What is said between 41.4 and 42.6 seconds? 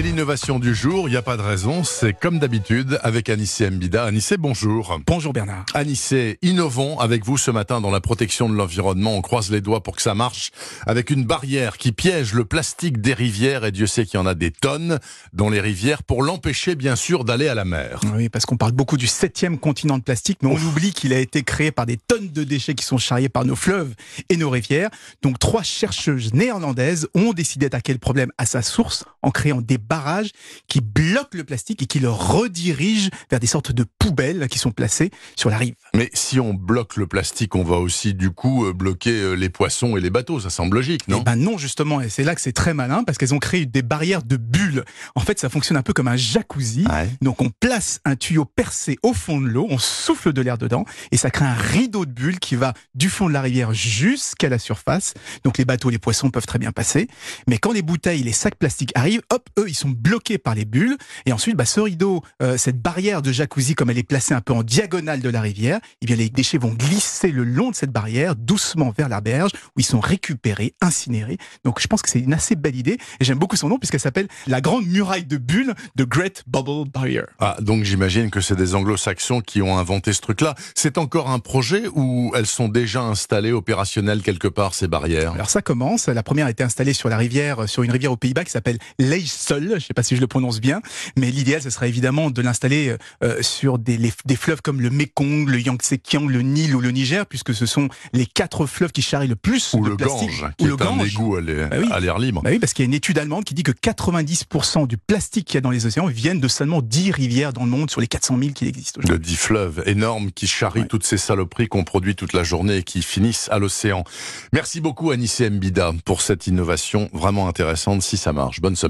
justement, et c'est là que c'est